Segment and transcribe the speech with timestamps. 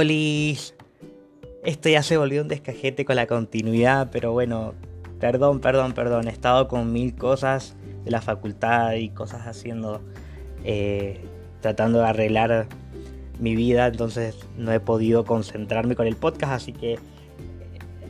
[0.00, 4.74] Esto ya se volvió un descajete con la continuidad, pero bueno,
[5.18, 6.28] perdón, perdón, perdón.
[6.28, 10.00] He estado con mil cosas de la facultad y cosas haciendo,
[10.64, 11.20] eh,
[11.60, 12.66] tratando de arreglar
[13.40, 16.98] mi vida, entonces no he podido concentrarme con el podcast, así que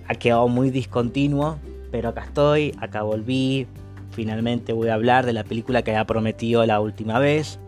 [0.06, 1.58] ha quedado muy discontinuo,
[1.90, 3.66] pero acá estoy, acá volví,
[4.10, 7.58] finalmente voy a hablar de la película que había prometido la última vez.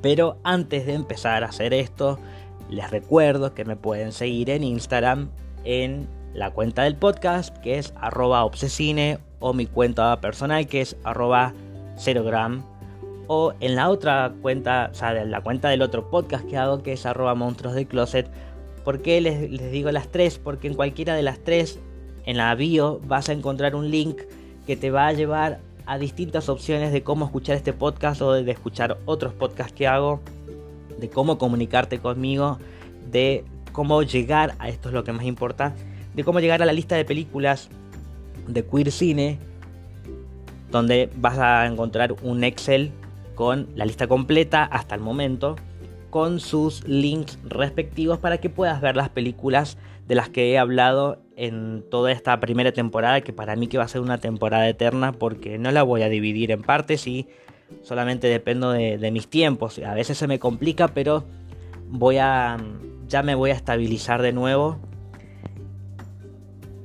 [0.00, 2.18] Pero antes de empezar a hacer esto,
[2.68, 5.30] les recuerdo que me pueden seguir en Instagram
[5.64, 10.96] en la cuenta del podcast que es arroba obsesine o mi cuenta personal que es
[11.04, 11.54] arroba
[11.96, 12.62] cerogram
[13.26, 16.82] o en la otra cuenta, o sea, en la cuenta del otro podcast que hago
[16.82, 18.28] que es arroba monstruos de closet.
[18.84, 20.38] ¿Por qué les, les digo las tres?
[20.38, 21.78] Porque en cualquiera de las tres,
[22.24, 24.18] en la bio, vas a encontrar un link
[24.66, 28.50] que te va a llevar a distintas opciones de cómo escuchar este podcast o de
[28.50, 30.20] escuchar otros podcasts que hago,
[30.98, 32.58] de cómo comunicarte conmigo,
[33.10, 35.74] de cómo llegar a esto es lo que más importa,
[36.14, 37.68] de cómo llegar a la lista de películas
[38.46, 39.38] de Queer Cine,
[40.70, 42.90] donde vas a encontrar un Excel
[43.34, 45.56] con la lista completa hasta el momento,
[46.10, 51.20] con sus links respectivos para que puedas ver las películas de las que he hablado
[51.36, 55.12] en toda esta primera temporada, que para mí que va a ser una temporada eterna
[55.12, 57.28] porque no la voy a dividir en partes y
[57.82, 59.78] solamente dependo de, mis tiempos.
[59.78, 61.24] A veces se me complica, pero
[61.88, 62.56] voy a
[63.08, 64.78] ya me voy a estabilizar de nuevo.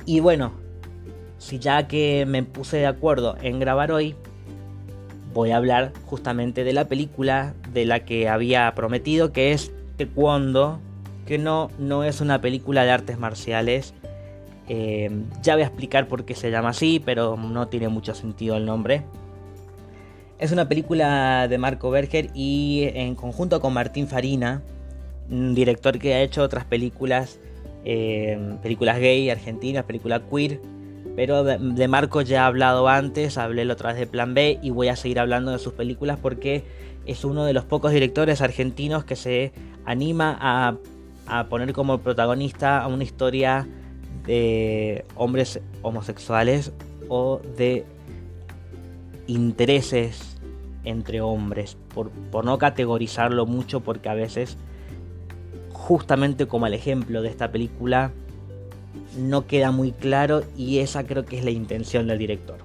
[0.06, 0.54] Y bueno,
[1.38, 4.16] si ya que me puse de acuerdo en grabar hoy,
[5.34, 10.80] voy a hablar justamente de la película de la que había prometido, que es Taekwondo
[11.26, 13.94] que no, no es una película de artes marciales.
[14.68, 15.10] Eh,
[15.42, 18.66] ya voy a explicar por qué se llama así, pero no tiene mucho sentido el
[18.66, 19.04] nombre.
[20.44, 24.62] Es una película de Marco Berger y en conjunto con Martín Farina,
[25.32, 27.40] un director que ha hecho otras películas,
[27.86, 30.60] eh, películas gay argentinas, películas queer.
[31.16, 34.90] Pero de, Marco ya he hablado antes, hablé otra vez de Plan B y voy
[34.90, 36.66] a seguir hablando de sus películas porque
[37.06, 39.54] es uno de los pocos directores argentinos que se
[39.86, 40.78] anima
[41.26, 43.66] a poner como protagonista a una historia
[44.26, 46.74] de hombres homosexuales
[47.08, 47.86] o de
[49.28, 50.33] intereses
[50.84, 52.12] entre hombres, por,
[52.46, 54.58] no categorizarlo mucho porque a veces,
[55.72, 58.12] justamente como el ejemplo de esta película,
[59.18, 62.58] no queda muy claro y esa creo que es la intención del director.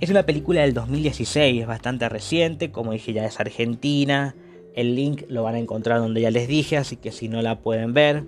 [0.00, 4.34] Es una película del 2016, es bastante reciente, como dije ya es argentina,
[4.74, 7.58] el link lo van a encontrar donde ya les dije, así que si no la
[7.58, 8.24] pueden ver,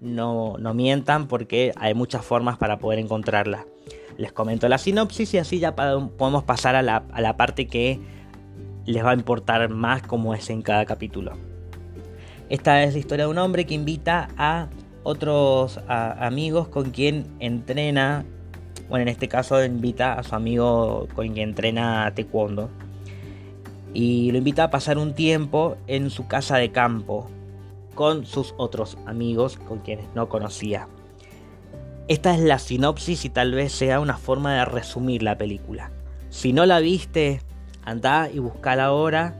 [0.00, 3.66] no, no mientan porque hay muchas formas para poder encontrarla.
[4.18, 8.00] Les comento la sinopsis y así ya podemos pasar a la, a la parte que
[8.86, 11.32] les va a importar más como es en cada capítulo.
[12.48, 14.68] Esta es la historia de un hombre que invita a
[15.02, 18.24] otros amigos con quien entrena,
[18.88, 22.70] bueno en este caso invita a su amigo con quien entrena taekwondo
[23.92, 27.30] y lo invita a pasar un tiempo en su casa de campo
[27.94, 30.88] con sus otros amigos con quienes no conocía.
[32.08, 35.90] Esta es la sinopsis y tal vez sea una forma de resumir la película.
[36.28, 37.40] Si no la viste,
[37.84, 39.34] anda y buscala ahora.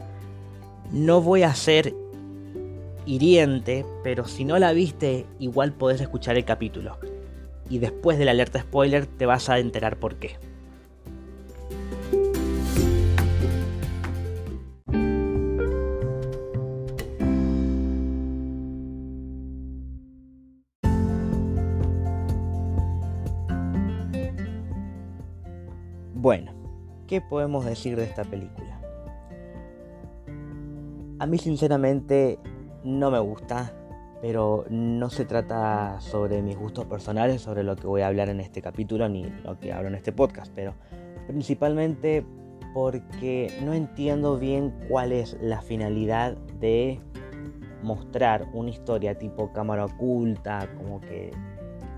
[0.90, 1.94] No voy a ser
[3.06, 6.98] hiriente, pero si no la viste, igual podés escuchar el capítulo.
[7.68, 10.36] Y después de la alerta spoiler te vas a enterar por qué.
[27.14, 28.80] ¿Qué podemos decir de esta película?
[31.20, 32.40] A mí sinceramente
[32.82, 33.72] no me gusta,
[34.20, 38.40] pero no se trata sobre mis gustos personales, sobre lo que voy a hablar en
[38.40, 40.74] este capítulo, ni lo que hablo en este podcast, pero
[41.28, 42.26] principalmente
[42.74, 46.98] porque no entiendo bien cuál es la finalidad de
[47.84, 51.30] mostrar una historia tipo cámara oculta, como que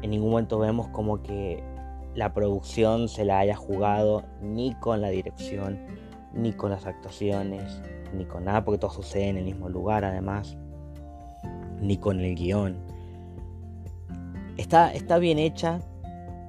[0.03, 1.65] en ningún momento vemos como que
[2.17, 5.79] la producción se la haya jugado ni con la dirección,
[6.33, 7.83] ni con las actuaciones,
[8.15, 10.57] ni con nada, porque todo sucede en el mismo lugar además,
[11.79, 12.79] ni con el guion.
[14.57, 15.81] Está, está bien hecha,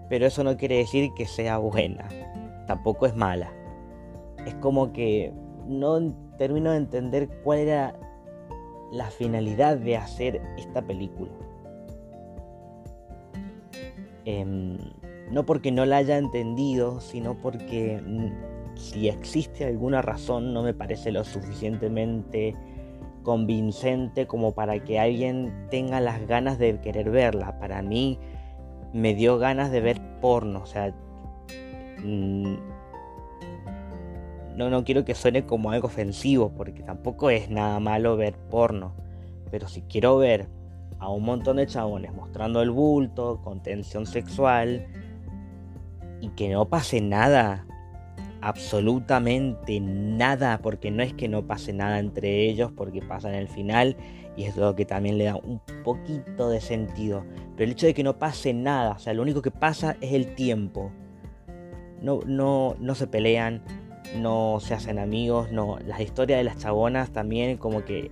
[0.10, 2.08] pero eso no quiere decir que sea buena,
[2.66, 3.52] tampoco es mala.
[4.46, 5.34] Es como que
[5.68, 6.00] no
[6.38, 7.94] termino de entender cuál era
[8.94, 11.34] la finalidad de hacer esta película.
[14.24, 14.78] Eh,
[15.32, 20.74] no porque no la haya entendido, sino porque mm, si existe alguna razón no me
[20.74, 22.56] parece lo suficientemente
[23.24, 27.60] convincente como para que alguien tenga las ganas de querer verla.
[27.60, 28.20] Para mí
[28.94, 30.96] me dio ganas de ver porno, o sea,
[32.04, 32.56] mm,
[34.56, 38.94] no, no quiero que suene como algo ofensivo, porque tampoco es nada malo ver porno.
[39.52, 40.48] Pero si quiero ver
[41.00, 44.88] a un montón de chabones mostrando el bulto, con tensión sexual,
[46.22, 47.66] y que no pase nada,
[48.42, 53.48] absolutamente nada, porque no es que no pase nada entre ellos, porque pasa en el
[53.48, 53.96] final,
[54.36, 57.26] y es lo que también le da un poquito de sentido.
[57.56, 60.14] Pero el hecho de que no pase nada, o sea, lo único que pasa es
[60.14, 60.92] el tiempo.
[62.02, 63.64] No, no, no se pelean,
[64.16, 65.80] no se hacen amigos, no.
[65.86, 68.12] Las historias de las chabonas también como que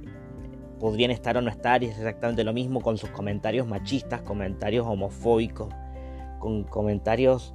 [0.80, 4.86] podrían estar o no estar y es exactamente lo mismo con sus comentarios machistas, comentarios
[4.88, 5.70] homofóbicos,
[6.40, 7.54] con comentarios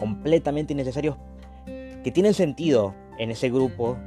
[0.00, 1.16] completamente innecesarios
[2.02, 3.98] que tienen sentido en ese grupo,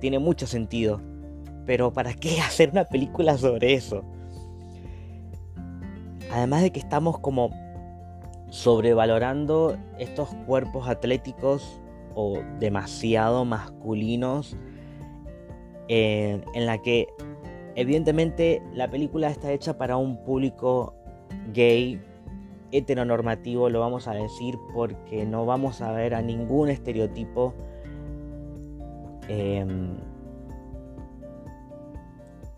[0.00, 1.00] tiene mucho sentido,
[1.66, 4.02] pero ¿para qué hacer una película sobre eso?
[6.32, 7.50] Además de que estamos como
[8.48, 11.80] sobrevalorando estos cuerpos atléticos
[12.14, 14.56] o demasiado masculinos
[15.88, 17.08] en, la que
[17.74, 20.94] evidentemente la película está hecha para un público
[21.52, 22.00] gay
[22.72, 27.54] heteronormativo lo vamos a decir porque no vamos a ver a ningún estereotipo
[29.28, 29.96] em,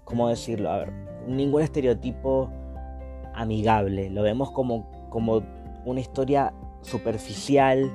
[0.04, 0.70] ¿cómo decirlo?
[0.70, 0.92] A ver,
[1.26, 2.50] ningún estereotipo
[3.34, 5.42] amigable, lo vemos como, como
[5.86, 7.90] una historia superficial,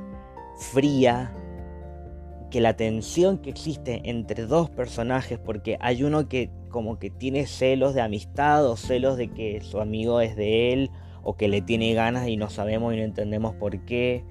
[0.57, 1.31] fría,
[2.49, 7.45] que la tensión que existe entre dos personajes, porque hay uno que como que tiene
[7.45, 10.91] celos de amistad o celos de que su amigo es de él,
[11.27, 14.23] o que le tiene ganas y no sabemos y no entendemos por qué,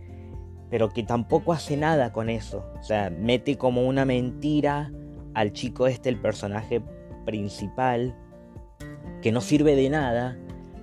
[0.71, 4.91] pero que tampoco hace nada con eso, o sea, mete como una mentira
[5.35, 6.81] al chico este, el personaje
[7.27, 8.17] principal,
[9.21, 10.39] que no sirve de nada,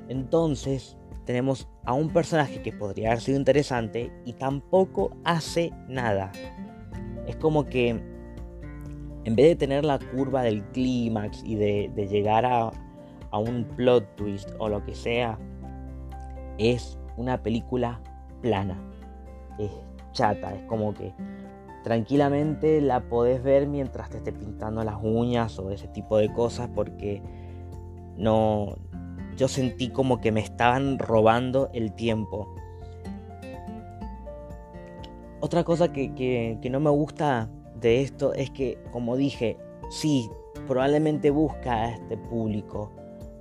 [0.07, 6.31] entonces tenemos a un personaje que podría haber sido interesante y tampoco hace nada.
[7.25, 12.69] Es como que en vez de tener la curva del clímax y de, llegar a,
[13.31, 15.39] a, un plot twist o lo que sea,
[16.57, 18.01] es una película
[18.41, 18.77] plana.
[19.57, 19.71] Es
[20.11, 21.13] chata, es como que
[21.83, 26.69] tranquilamente la podés ver mientras te esté pintando las uñas o ese tipo de cosas
[26.73, 27.21] porque
[28.17, 28.77] no,
[29.37, 32.53] yo sentí como que me estaban robando el tiempo.
[35.39, 39.57] Otra cosa que, no me gusta de esto es que, como dije,
[39.89, 40.29] sí,
[40.67, 42.91] probablemente busca a este público,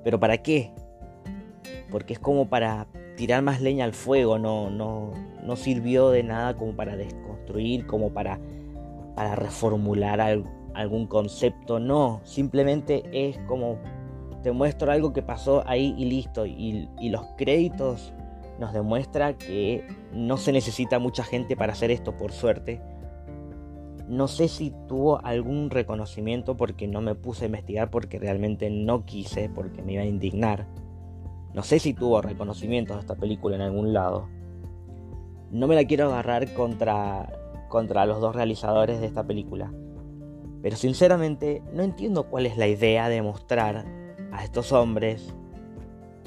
[0.03, 0.73] pero ¿para qué?
[1.91, 5.13] Porque es como para tirar más leña al fuego, no, no,
[5.43, 8.41] no sirvió de nada como para desconstruir, como para,
[9.15, 10.21] para reformular
[10.75, 13.79] algún concepto, no, simplemente es como
[14.43, 16.47] te muestro algo que pasó ahí y listo.
[16.47, 18.13] Y, los créditos
[18.59, 22.81] nos demuestra que no se necesita mucha gente para hacer esto, por suerte.
[24.09, 29.05] No sé si tuvo algún reconocimiento porque no me puse a investigar porque realmente no
[29.07, 30.67] quise, porque me iba a indignar.
[31.55, 34.29] No sé si tuvo reconocimientos de esta película en algún lado.
[35.51, 37.31] No me la quiero agarrar contra,
[37.69, 39.73] contra los dos realizadores de esta película.
[40.63, 43.85] Pero sinceramente no entiendo cuál es la idea de mostrar
[44.33, 45.35] a estos hombres,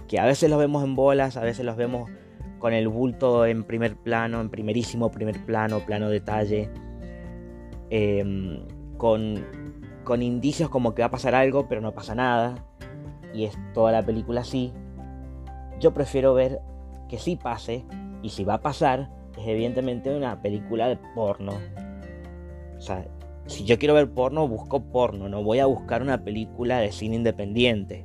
[0.08, 2.10] que a veces los vemos en bolas, a veces los vemos
[2.60, 6.70] con el bulto en primer plano, en primerísimo primer plano, plano detalle,
[7.90, 8.66] em,
[8.98, 9.44] con,
[10.04, 12.56] con indicios como que va a pasar algo, pero no pasa nada,
[13.34, 14.72] y es toda la película así.
[15.80, 16.62] Yo prefiero ver
[17.10, 17.86] que sí pase,
[18.22, 21.54] y si va a pasar, es evidentemente una película de porno.
[22.78, 23.06] O sea,
[23.46, 27.16] si yo quiero ver porno, busco porno, no voy a buscar una película de cine
[27.16, 28.04] independiente.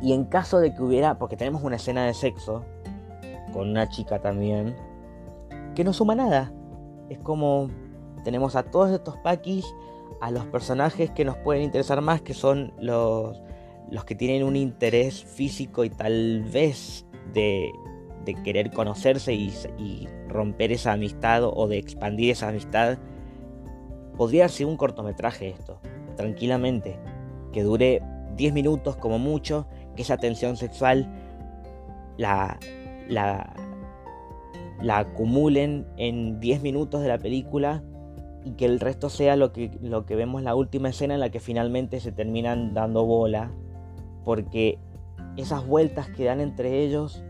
[0.00, 2.64] Y en caso de que hubiera, porque tenemos una escena de sexo,
[3.52, 4.76] con una chica también,
[5.74, 6.52] que no suma nada.
[7.08, 7.68] Es como
[8.24, 9.66] tenemos a todos estos paquis,
[10.20, 13.40] a los personajes que nos pueden interesar más, que son los,
[13.90, 17.70] los que tienen un interés físico y tal vez de,
[18.24, 22.98] de querer conocerse y, romper esa amistad o de expandir esa amistad
[24.20, 25.80] Podría ser un cortometraje esto,
[26.14, 26.98] tranquilamente,
[27.52, 28.02] que dure
[28.36, 29.66] 10 minutos como mucho,
[29.96, 31.10] que esa tensión sexual
[32.18, 32.58] la,
[34.90, 37.82] acumulen en 10 minutos de la película
[38.44, 39.70] y que el resto sea lo que,
[40.10, 43.50] vemos la última escena en la que finalmente se terminan dando bola,
[44.24, 44.78] porque
[45.36, 47.22] esas vueltas que dan entre ellos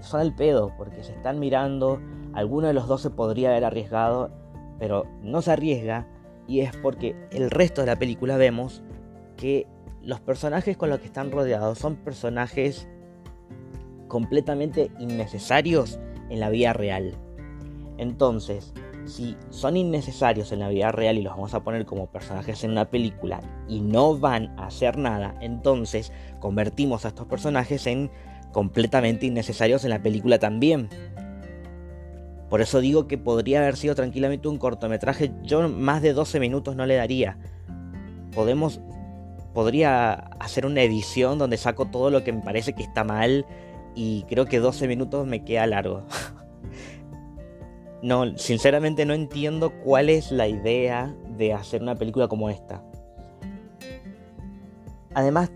[0.00, 2.00] son el pedo, porque se están mirando,
[2.32, 4.30] alguno de los dos se podría haber arriesgado,
[4.78, 6.08] pero no se arriesga
[6.48, 8.82] Y es porque el resto de la película vemos
[9.36, 9.66] que
[10.02, 12.88] los personajes con los que están rodeados son personajes
[14.08, 17.14] completamente innecesarios en la vida real.
[17.98, 18.74] Entonces,
[19.04, 22.70] si son innecesarios en la vida real y los vamos a poner como personajes en
[22.70, 28.10] una película y no van a hacer nada, entonces convertimos a estos personajes en
[28.52, 30.88] completamente innecesarios en la película también.
[32.52, 35.32] Por eso digo que podría haber sido tranquilamente un cortometraje.
[35.42, 37.38] Yo más de 12 minutos no le daría.
[38.34, 38.78] Podemos.
[39.54, 43.46] Podría hacer una edición donde saco todo lo que me parece que está mal.
[43.94, 46.04] Y creo que 12 minutos me queda largo.
[48.02, 52.82] no, sinceramente no entiendo cuál es la idea de hacer una película como esta.
[55.14, 55.52] Además,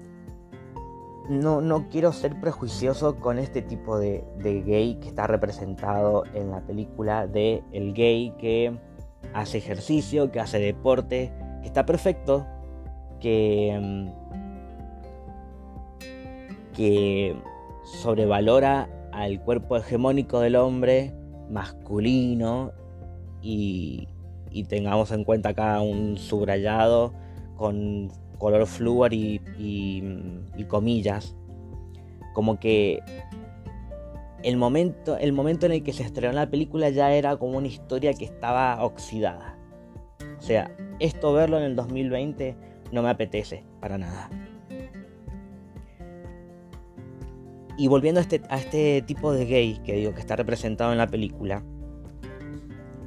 [1.29, 7.27] no, quiero ser prejuicioso con este tipo de, gay que está representado en la película
[7.27, 8.79] de el gay que
[9.35, 12.47] hace ejercicio, que hace deporte, que está perfecto,
[13.19, 14.09] que, mm,
[16.75, 17.37] que
[18.03, 21.13] sobrevalora al cuerpo hegemónico del hombre
[21.51, 22.73] masculino
[23.43, 24.09] y,
[24.51, 27.13] y tengamos en cuenta acá un subrayado
[27.57, 29.41] con color flúor y,
[30.69, 31.37] comillas.
[32.35, 33.01] Como que
[34.43, 37.67] el momento, el momento en el que se estrenó la película ya era como una
[37.67, 39.59] historia que estaba oxidada.
[40.39, 42.57] O sea, esto verlo en el 2020
[42.93, 44.31] no me apetece para nada.
[47.77, 50.99] Y volviendo a este, a este tipo de gay que digo que está representado en
[50.99, 51.63] la película,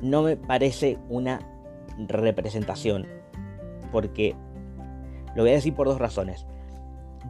[0.02, 1.40] no me parece una
[2.08, 3.08] representación.
[3.92, 4.36] Porque
[5.36, 6.46] lo voy a decir por dos razones.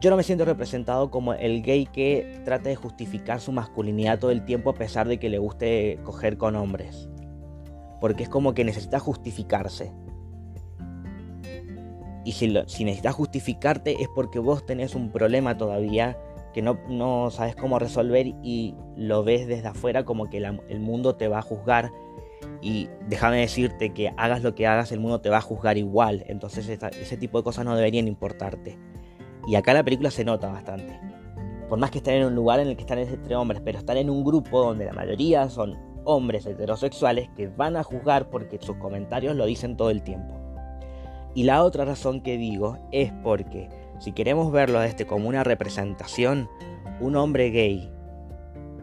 [0.00, 4.30] Yo no me siento representado como el gay que trata de justificar su masculinidad todo
[4.30, 7.08] el tiempo a pesar de que le guste coger con hombres.
[8.00, 9.92] Porque es como que necesita justificarse.
[12.24, 16.18] Y si, necesitas justificarte es porque vos tenés un problema todavía
[16.52, 21.16] que no, no sabes cómo resolver y lo ves desde afuera como que el mundo
[21.16, 21.90] te va a juzgar
[22.62, 26.24] y déjame decirte que hagas lo que hagas, el mundo te va a juzgar igual.
[26.26, 28.78] Entonces ese tipo de cosas no deberían importarte.
[29.46, 30.98] Y acá la película se nota bastante.
[31.68, 33.96] Por más que estén en un lugar en el que están entre hombres, pero están
[33.96, 38.76] en un grupo donde la mayoría son hombres heterosexuales que van a juzgar porque sus
[38.76, 40.34] comentarios lo dicen todo el tiempo.
[41.34, 43.68] Y la otra razón que digo es porque
[44.00, 46.48] si queremos verlo este como una representación,
[47.00, 47.92] un hombre gay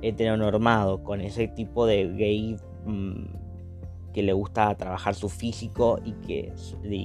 [0.01, 2.55] heteronormado con ese tipo de gay
[2.85, 6.53] mm, que le gusta trabajar su físico y que,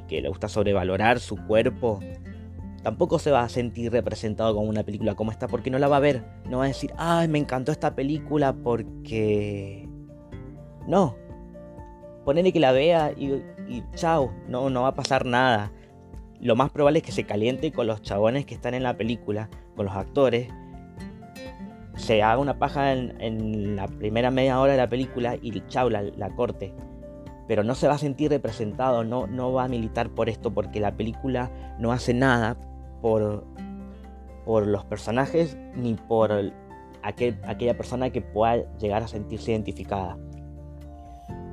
[0.09, 2.01] que le gusta sobrevalorar su cuerpo,
[2.83, 5.97] tampoco se va a sentir representado con una película como esta porque no la va
[5.97, 6.23] a ver.
[6.49, 9.89] No va a decir, ay, me encantó esta película porque...
[10.87, 11.17] No.
[12.25, 15.73] Ponele que la vea y, y chao, no, no va a pasar nada.
[16.43, 19.49] Lo más probable es que se caliente con los chabones que están en la película,
[19.75, 20.49] con los actores.
[21.97, 26.31] Se haga una paja en, la primera media hora de la película y chao, la
[26.37, 26.75] corte
[27.47, 30.81] pero no se va a sentir representado, no, no va a militar por esto porque
[30.81, 32.57] la película no hace nada
[33.01, 33.45] por,
[34.45, 36.33] por los personajes ni por
[37.03, 40.17] aquella persona que pueda llegar a sentirse identificada.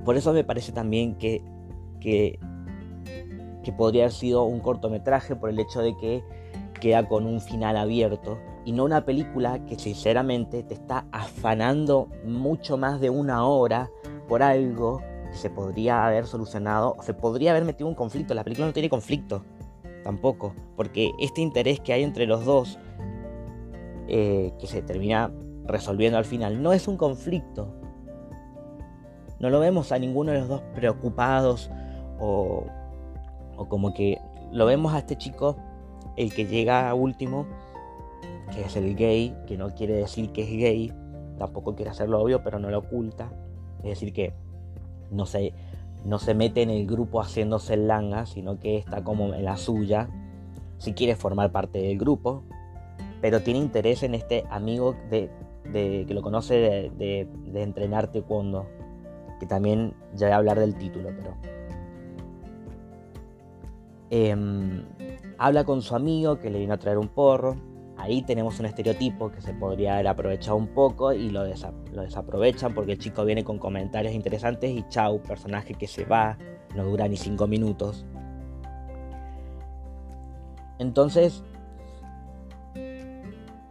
[0.06, 1.42] Por eso me parece también que,
[2.00, 2.40] que,
[3.70, 6.24] que podría haber sido un cortometraje por el hecho de que
[6.82, 12.78] queda con un final abierto y no una película que sinceramente te está afanando mucho
[12.78, 13.92] más de una hora
[14.28, 18.34] por algo se podría haber solucionado, o se podría haber metido un conflicto.
[18.34, 19.44] La película no tiene conflicto,
[20.04, 22.80] tampoco, porque este interés que hay entre los dos,
[24.08, 25.32] eh, que se termina
[25.66, 27.72] resolviendo al final, no es un conflicto.
[29.40, 31.70] No lo vemos a ninguno de los dos preocupados
[32.20, 32.66] o,
[33.60, 35.58] o como que lo vemos a este chico,
[36.16, 37.46] el que llega último,
[38.54, 40.94] que es el gay, que no quiere decir que es gay,
[41.38, 43.30] tampoco quiere hacerlo obvio, pero no lo oculta.
[43.80, 44.34] Es decir, que
[45.12, 45.54] no se,
[46.06, 49.58] no se mete en el grupo haciéndose el langa, sino que está como en la
[49.58, 50.10] suya,
[50.78, 52.44] si quiere formar parte del grupo,
[53.20, 55.30] pero tiene interés en este amigo de,
[55.74, 57.74] que lo conoce de, de, de
[59.40, 61.59] que también ya voy a hablar del título, pero...
[64.10, 64.86] Em,
[65.38, 67.56] habla con su amigo que le vino a traer un porro
[68.00, 72.94] Ahí tenemos un estereotipo que se podría haber aprovechado un poco y lo, desaprovechan porque
[72.94, 76.38] el chico viene con comentarios interesantes y chau, personaje que se va,
[76.78, 78.06] no dura ni cinco minutos.
[80.80, 81.44] Entonces,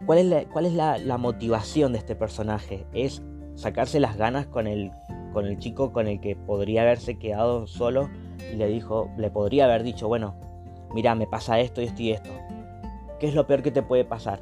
[0.05, 2.85] ¿cuál es, la, motivación de este personaje?
[2.93, 3.23] Es
[3.55, 4.91] sacarse las ganas con el,
[5.33, 8.11] con el chico con el que podría haberse quedado solo
[8.51, 10.35] y le dijo, le podría haber dicho, bueno,
[10.93, 12.29] mira, me pasa esto y esto y esto.
[13.19, 14.41] ¿Qué es lo peor que te puede pasar?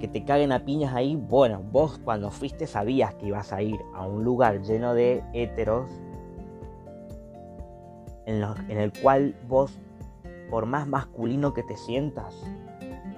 [0.00, 1.16] Que te caguen a piñas ahí.
[1.16, 5.88] Bueno, vos cuando fuiste sabías que ibas a ir a un lugar lleno de héteros
[8.26, 9.78] en, en el cual vos,
[10.50, 12.34] por más masculino que te sientas,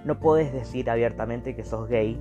[0.05, 2.19] no puedes decir abiertamente que sos gay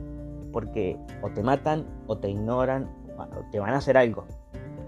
[0.51, 4.25] porque o te matan o te ignoran o te van a hacer algo.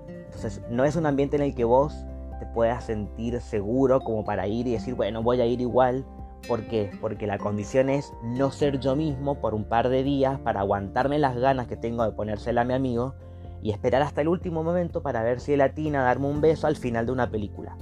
[0.08, 2.06] Entonces no es un ambiente en el que vos
[2.40, 6.06] te puedas sentir seguro como para ir y decir, bueno, voy a ir igual.
[6.48, 6.90] ¿Por qué?
[7.02, 11.20] Porque la condición es no ser yo mismo por un par de días para aguantarme
[11.20, 13.14] las ganas que tengo de ponérsela a mi amigo
[13.62, 16.68] y esperar hasta el último momento para ver si él atina a darme un beso
[16.68, 17.78] al final de una película.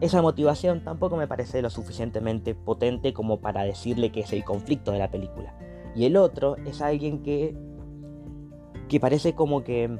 [0.00, 4.92] Esa motivación tampoco me parece lo suficientemente potente como para decirle que es el conflicto
[4.92, 5.54] de la película.
[5.96, 7.56] Y el otro es alguien que,
[8.88, 9.98] que parece como que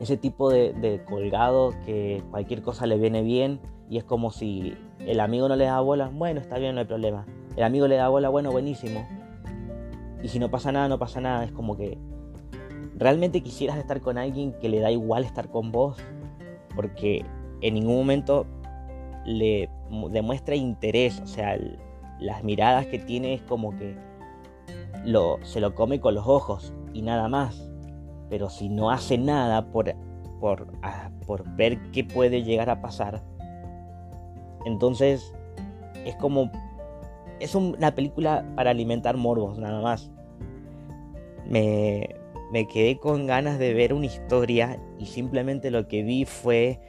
[0.00, 5.20] ese tipo de, colgado que cualquier cosa le viene bien y es como si el
[5.20, 7.24] amigo no le da bola, bueno, está bien, no hay problema.
[7.56, 9.06] El amigo le da bola, bueno, buenísimo.
[10.22, 11.44] Y si no pasa nada, no pasa nada.
[11.44, 11.96] Es como que
[12.96, 15.96] realmente quisieras estar con alguien que le da igual estar con vos,
[16.74, 17.24] porque
[17.60, 18.46] en ningún momento
[19.24, 19.70] le
[20.10, 21.58] demuestra interés, o sea,
[22.18, 23.96] las miradas que tiene es como que
[25.04, 27.65] lo, se lo come con los ojos y nada más
[28.28, 29.94] pero si no hace nada por,
[30.40, 33.22] por, ah, por ver qué puede llegar a pasar,
[34.64, 35.32] entonces
[36.04, 36.50] es como...
[37.38, 40.10] Es una película para alimentar morbos, nada más.
[41.46, 42.16] Me,
[42.50, 46.80] me quedé con ganas de ver una historia y simplemente lo que vi fue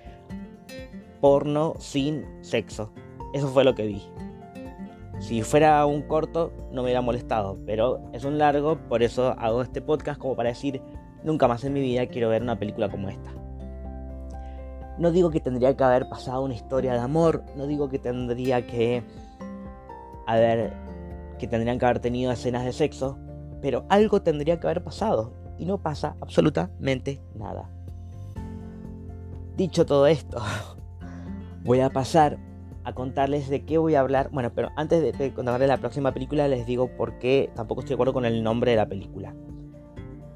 [1.20, 2.92] porno sin sexo.
[3.34, 4.02] Eso fue lo que vi.
[5.20, 9.64] Si fuera un corto no me hubiera molestado, pero es un largo, por eso hago
[9.64, 10.82] este podcast como para decir,
[11.24, 13.32] Nunca más en mi vida quiero ver una película como esta.
[14.98, 18.66] No digo que tendría que haber pasado una historia de amor, no digo que tendría
[18.66, 19.04] que
[20.26, 20.74] haber
[21.38, 23.18] que tendrían que haber tenido escenas de sexo,
[23.62, 27.70] pero algo tendría que haber pasado y no pasa absolutamente nada.
[29.56, 30.42] Dicho todo esto,
[31.64, 32.40] voy a pasar
[32.84, 34.30] a contarles de qué voy a hablar.
[34.32, 37.96] Bueno, pero antes de contarles la próxima película les digo por qué tampoco estoy de
[37.96, 39.36] acuerdo con el nombre de la película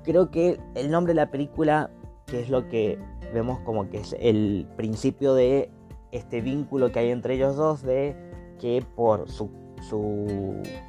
[0.03, 1.89] creo que el nombre de la película,
[2.25, 2.99] que es lo que
[3.33, 5.71] vemos como que es el principio de
[6.11, 8.15] este vínculo que hay entre ellos dos, de
[8.59, 9.49] que por su,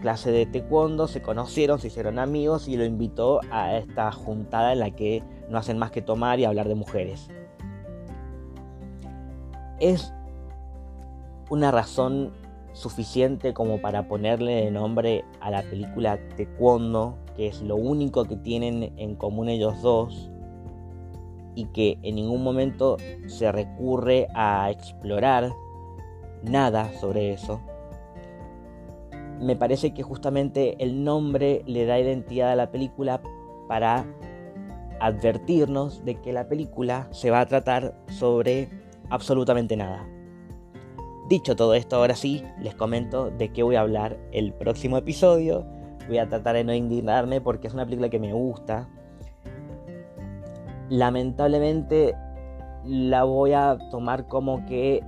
[0.03, 4.81] clase de taekwondo se conocieron, se hicieron amigos y lo invitó a esta juntada en
[4.81, 7.31] la que no hacen más que tomar y hablar de mujeres.
[9.81, 10.12] Es
[11.48, 12.33] una razón
[12.73, 18.37] suficiente como para ponerle de nombre a la película Taekwondo que es lo único que
[18.37, 20.31] tienen en común ellos dos
[21.55, 25.53] y que en ningún momento se recurre a explorar
[26.43, 27.61] nada sobre eso.
[29.41, 33.21] Me parece que justamente el nombre le da identidad a la película
[33.69, 34.07] para
[35.01, 38.69] advertirnos de que la película se va a tratar sobre
[39.11, 40.07] absolutamente nada.
[41.33, 45.64] Dicho todo esto, ahora sí, les comento de qué voy a hablar el próximo episodio
[46.07, 48.87] Voy a tratar de no indignarme porque es una película que me gusta.
[50.90, 52.14] Lamentablemente
[52.85, 55.03] la voy a tomar como que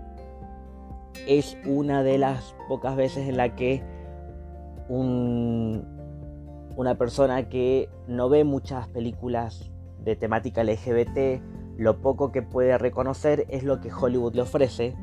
[1.29, 3.83] es una de las pocas veces en la que
[4.89, 5.85] un,
[6.75, 11.43] una persona que no ve muchas películas de temática LGBT,
[11.77, 14.97] lo poco que puede reconocer es lo que Hollywood le ofrece.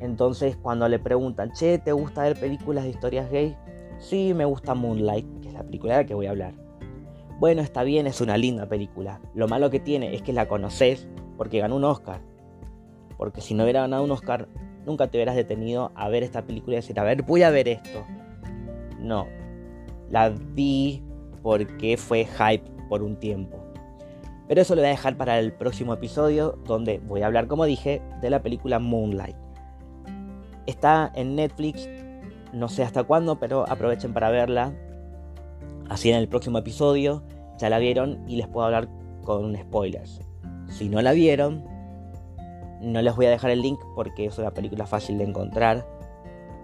[0.00, 3.56] Entonces cuando le preguntan, che, ¿te gusta ver películas de historias gay?
[3.98, 6.54] Sí, me gusta Moonlight, que es la película de la que voy a hablar.
[7.38, 9.20] Bueno, está bien, es una linda película.
[9.34, 12.20] Lo malo que tiene es que la conoces porque ganó un Oscar.
[13.16, 14.48] Porque si no hubiera ganado un Oscar,
[14.86, 17.68] nunca te hubieras detenido a ver esta película y decir, a ver, voy a ver
[17.68, 18.04] esto.
[18.98, 19.26] No,
[20.10, 21.02] la vi
[21.42, 23.58] porque fue hype por un tiempo.
[24.48, 27.66] Pero eso lo voy a dejar para el próximo episodio, donde voy a hablar, como
[27.66, 29.36] dije, de la película Moonlight.
[30.68, 31.88] Está en Netflix,
[32.52, 34.74] no sé hasta cuándo, pero aprovechen para verla.
[35.88, 37.22] Así en el próximo episodio
[37.56, 38.86] ya la vieron y les puedo hablar
[39.24, 40.20] con spoilers.
[40.68, 41.64] Si no la vieron,
[42.82, 45.86] no les voy a dejar el link porque es una película fácil de encontrar.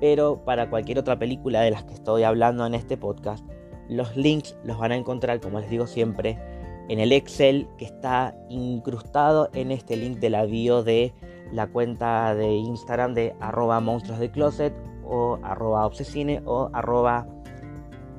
[0.02, 3.42] Pero para cualquier otra película de las que estoy hablando en este podcast,
[3.88, 6.38] los links los van a encontrar, como les digo siempre,
[6.90, 11.14] en el Excel que está incrustado en este link de la bio de
[11.54, 17.28] la cuenta de Instagram de arroba monstruos de closet o arroba obsesine o arroba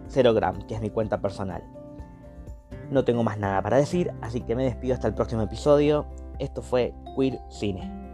[0.08, 1.62] cerogram, que es mi cuenta personal.
[2.90, 6.06] No tengo más nada para decir, así que me despido hasta el próximo episodio.
[6.40, 8.05] Esto fue Queer Cine.